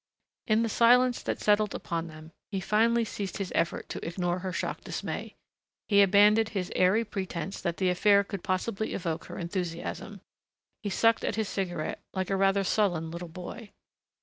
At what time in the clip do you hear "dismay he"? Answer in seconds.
4.85-6.01